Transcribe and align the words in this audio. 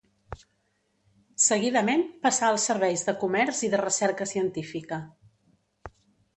Seguidament 1.47 2.05
passà 2.25 2.49
als 2.55 2.67
serveis 2.71 3.05
de 3.11 3.17
comerç 3.27 3.63
i 3.69 3.71
de 3.77 3.83
recerca 3.85 4.31
científica. 4.35 5.03